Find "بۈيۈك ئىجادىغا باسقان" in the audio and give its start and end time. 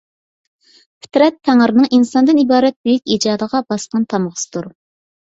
2.89-4.09